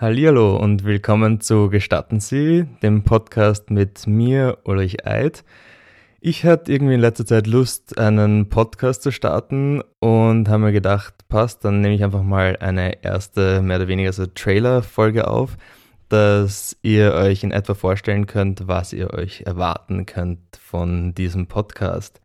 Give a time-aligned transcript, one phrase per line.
[0.00, 5.44] Hallihallo und willkommen zu Gestatten Sie, dem Podcast mit mir, Ulrich Eid.
[6.22, 11.28] Ich hatte irgendwie in letzter Zeit Lust, einen Podcast zu starten und habe mir gedacht,
[11.28, 15.58] passt, dann nehme ich einfach mal eine erste, mehr oder weniger so Trailer-Folge auf,
[16.08, 22.22] dass ihr euch in etwa vorstellen könnt, was ihr euch erwarten könnt von diesem Podcast.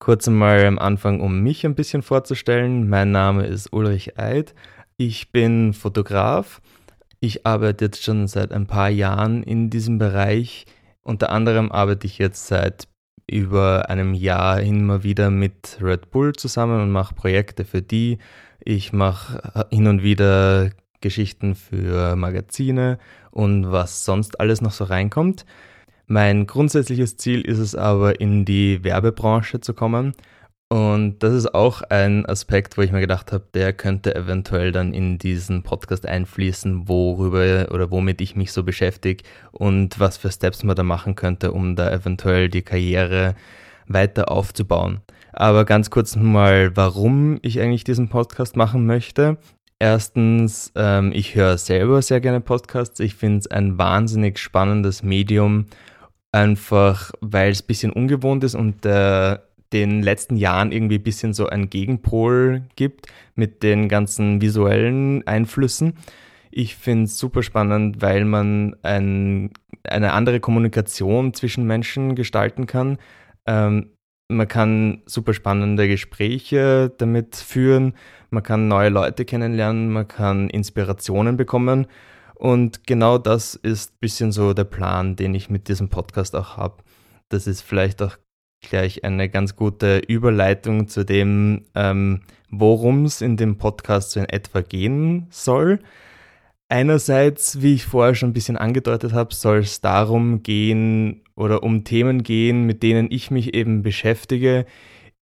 [0.00, 2.88] Kurz einmal am Anfang, um mich ein bisschen vorzustellen.
[2.88, 4.52] Mein Name ist Ulrich Eid.
[4.96, 6.60] Ich bin Fotograf
[7.20, 10.66] ich arbeite jetzt schon seit ein paar Jahren in diesem Bereich.
[11.02, 12.88] Unter anderem arbeite ich jetzt seit
[13.30, 18.18] über einem Jahr immer wieder mit Red Bull zusammen und mache Projekte für die.
[18.60, 22.98] Ich mache hin und wieder Geschichten für Magazine
[23.30, 25.44] und was sonst alles noch so reinkommt.
[26.06, 30.14] Mein grundsätzliches Ziel ist es aber, in die Werbebranche zu kommen
[30.70, 34.92] und das ist auch ein Aspekt, wo ich mir gedacht habe, der könnte eventuell dann
[34.92, 40.64] in diesen Podcast einfließen, worüber oder womit ich mich so beschäftige und was für Steps
[40.64, 43.34] man da machen könnte, um da eventuell die Karriere
[43.86, 45.00] weiter aufzubauen.
[45.32, 49.38] Aber ganz kurz mal, warum ich eigentlich diesen Podcast machen möchte.
[49.78, 53.00] Erstens, ähm, ich höre selber sehr gerne Podcasts.
[53.00, 55.66] Ich finde es ein wahnsinnig spannendes Medium,
[56.32, 61.32] einfach weil es ein bisschen ungewohnt ist und der den letzten Jahren irgendwie ein bisschen
[61.34, 65.94] so ein Gegenpol gibt mit den ganzen visuellen Einflüssen.
[66.50, 69.50] Ich finde es super spannend, weil man ein,
[69.84, 72.98] eine andere Kommunikation zwischen Menschen gestalten kann.
[73.46, 73.90] Ähm,
[74.30, 77.94] man kann super spannende Gespräche damit führen,
[78.30, 81.86] man kann neue Leute kennenlernen, man kann Inspirationen bekommen.
[82.34, 86.56] Und genau das ist ein bisschen so der Plan, den ich mit diesem Podcast auch
[86.56, 86.82] habe.
[87.30, 88.16] Das ist vielleicht auch
[88.60, 92.20] gleich eine ganz gute Überleitung zu dem, ähm,
[92.50, 95.80] worum es in dem Podcast so in etwa gehen soll.
[96.68, 101.84] Einerseits, wie ich vorher schon ein bisschen angedeutet habe, soll es darum gehen oder um
[101.84, 104.66] Themen gehen, mit denen ich mich eben beschäftige,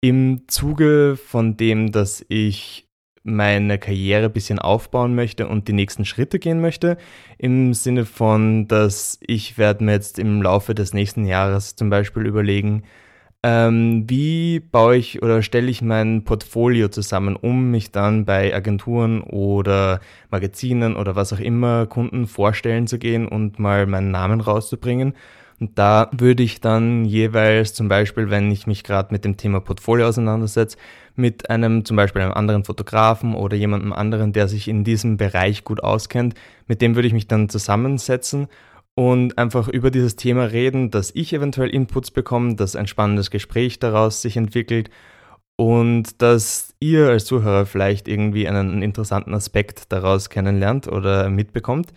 [0.00, 2.86] im Zuge von dem, dass ich
[3.22, 6.96] meine Karriere ein bisschen aufbauen möchte und die nächsten Schritte gehen möchte.
[7.38, 12.24] Im Sinne von, dass ich werde mir jetzt im Laufe des nächsten Jahres zum Beispiel
[12.24, 12.84] überlegen,
[13.46, 19.20] ähm, wie baue ich oder stelle ich mein Portfolio zusammen, um mich dann bei Agenturen
[19.20, 25.14] oder Magazinen oder was auch immer Kunden vorstellen zu gehen und mal meinen Namen rauszubringen?
[25.60, 29.60] Und da würde ich dann jeweils zum Beispiel, wenn ich mich gerade mit dem Thema
[29.60, 30.76] Portfolio auseinandersetze,
[31.14, 35.62] mit einem zum Beispiel einem anderen Fotografen oder jemandem anderen, der sich in diesem Bereich
[35.62, 36.34] gut auskennt,
[36.66, 38.48] mit dem würde ich mich dann zusammensetzen
[38.96, 43.78] und einfach über dieses Thema reden, dass ich eventuell Inputs bekomme, dass ein spannendes Gespräch
[43.78, 44.90] daraus sich entwickelt
[45.56, 51.92] und dass ihr als Zuhörer vielleicht irgendwie einen interessanten Aspekt daraus kennenlernt oder mitbekommt.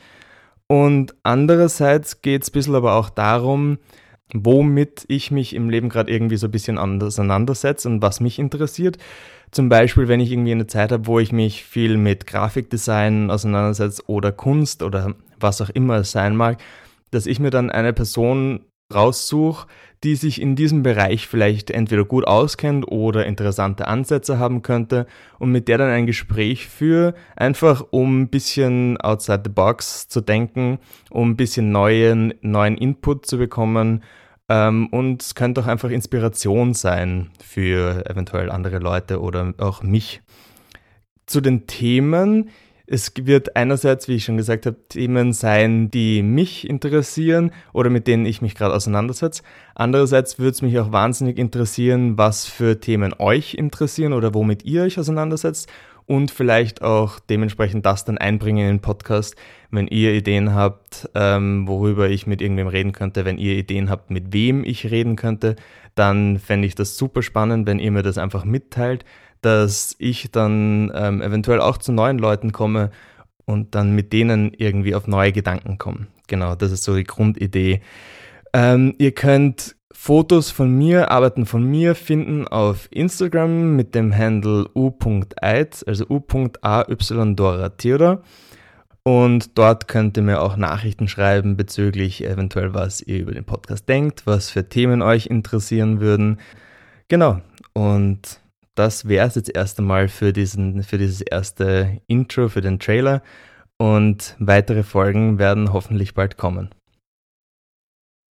[0.67, 3.79] Und andererseits geht es ein bisschen aber auch darum,
[4.33, 8.97] womit ich mich im Leben gerade irgendwie so ein bisschen auseinandersetze und was mich interessiert.
[9.51, 14.03] Zum Beispiel, wenn ich irgendwie eine Zeit habe, wo ich mich viel mit Grafikdesign auseinandersetze
[14.07, 16.59] oder Kunst oder was auch immer es sein mag,
[17.11, 18.61] dass ich mir dann eine Person
[18.93, 19.67] raussuche,
[20.03, 25.05] die sich in diesem Bereich vielleicht entweder gut auskennt oder interessante Ansätze haben könnte
[25.37, 30.21] und mit der dann ein Gespräch führe, einfach um ein bisschen outside the box zu
[30.21, 34.03] denken, um ein bisschen neuen, neuen Input zu bekommen
[34.49, 40.21] ähm, und es könnte auch einfach Inspiration sein für eventuell andere Leute oder auch mich.
[41.27, 42.49] Zu den Themen,
[42.91, 48.07] es wird einerseits, wie ich schon gesagt habe, Themen sein, die mich interessieren oder mit
[48.07, 49.43] denen ich mich gerade auseinandersetze.
[49.75, 54.83] Andererseits würde es mich auch wahnsinnig interessieren, was für Themen euch interessieren oder womit ihr
[54.83, 55.69] euch auseinandersetzt
[56.07, 59.35] und vielleicht auch dementsprechend das dann einbringen in den Podcast,
[59.69, 64.09] wenn ihr Ideen habt, ähm, worüber ich mit irgendwem reden könnte, wenn ihr Ideen habt,
[64.09, 65.55] mit wem ich reden könnte,
[65.93, 69.05] dann fände ich das super spannend, wenn ihr mir das einfach mitteilt
[69.41, 72.91] dass ich dann ähm, eventuell auch zu neuen Leuten komme
[73.45, 76.07] und dann mit denen irgendwie auf neue Gedanken komme.
[76.27, 77.81] Genau, das ist so die Grundidee.
[78.53, 84.65] Ähm, ihr könnt Fotos von mir, Arbeiten von mir finden auf Instagram mit dem Handle
[84.73, 88.21] u.eit, also u.a.y.dora Theodor.
[89.03, 93.89] Und dort könnt ihr mir auch Nachrichten schreiben bezüglich eventuell, was ihr über den Podcast
[93.89, 96.39] denkt, was für Themen euch interessieren würden.
[97.07, 97.41] Genau.
[97.73, 98.39] Und
[98.79, 103.21] das wäre es jetzt erst einmal für, diesen, für dieses erste Intro, für den Trailer.
[103.77, 106.69] Und weitere Folgen werden hoffentlich bald kommen.